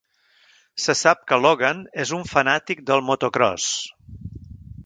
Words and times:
Se 0.85 0.95
sap 1.01 1.21
que 1.31 1.37
Logan 1.43 1.83
és 2.05 2.15
un 2.21 2.25
fanàtic 2.31 2.83
del 2.91 3.07
motocròs. 3.11 3.73